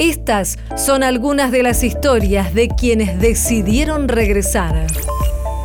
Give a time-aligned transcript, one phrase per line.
[0.00, 4.86] Estas son algunas de las historias de quienes decidieron regresar.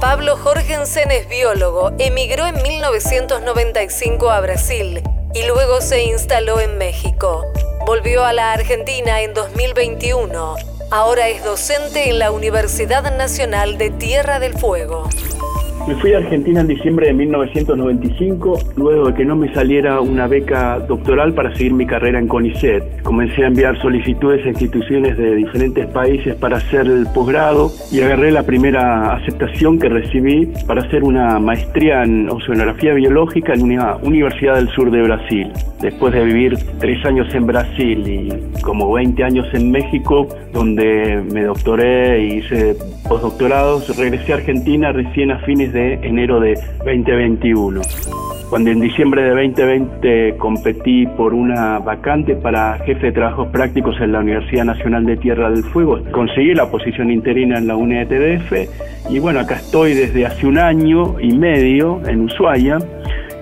[0.02, 5.02] Pablo Jorgensen es biólogo, emigró en 1995 a Brasil
[5.34, 7.46] y luego se instaló en México.
[7.86, 10.56] Volvió a la Argentina en 2021.
[10.92, 15.08] Ahora es docente en la Universidad Nacional de Tierra del Fuego.
[15.88, 20.26] Me fui a Argentina en diciembre de 1995, luego de que no me saliera una
[20.26, 23.04] beca doctoral para seguir mi carrera en CONICET.
[23.04, 28.32] Comencé a enviar solicitudes a instituciones de diferentes países para hacer el posgrado y agarré
[28.32, 34.56] la primera aceptación que recibí para hacer una maestría en oceanografía biológica en una universidad
[34.56, 35.52] del sur de Brasil.
[35.82, 41.44] Después de vivir tres años en Brasil y como 20 años en México, donde me
[41.44, 42.76] doctoré y hice
[43.08, 46.54] postdoctorados, regresé a Argentina recién a fines de enero de
[46.86, 47.82] 2021.
[48.50, 54.12] Cuando en diciembre de 2020 competí por una vacante para jefe de trabajos prácticos en
[54.12, 58.54] la Universidad Nacional de Tierra del Fuego, conseguí la posición interina en la UNETDF
[59.10, 62.78] y bueno, acá estoy desde hace un año y medio en Ushuaia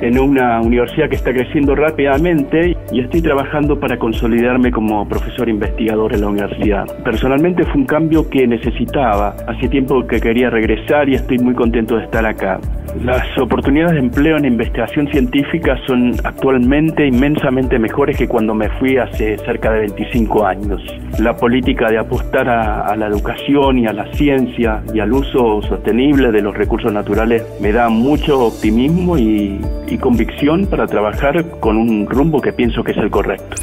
[0.03, 6.13] en una universidad que está creciendo rápidamente y estoy trabajando para consolidarme como profesor investigador
[6.13, 6.85] en la universidad.
[7.05, 9.33] Personalmente fue un cambio que necesitaba.
[9.47, 12.59] Hace tiempo que quería regresar y estoy muy contento de estar acá.
[13.01, 18.97] Las oportunidades de empleo en investigación científica son actualmente inmensamente mejores que cuando me fui
[18.97, 20.81] hace cerca de 25 años.
[21.17, 26.31] La política de apostar a, la educación y a la ciencia y al uso sostenible
[26.31, 29.59] de los recursos naturales me da mucho optimismo y,
[29.94, 33.56] y convicción para trabajar con un rumbo que pienso que es el correcto.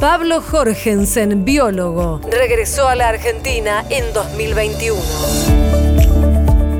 [0.00, 5.00] Pablo Jorgensen, biólogo, regresó a la Argentina en 2021.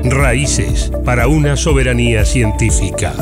[0.03, 3.13] Raíces para una soberanía científica.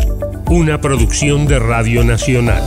[0.50, 2.64] Una producción de Radio Nacional.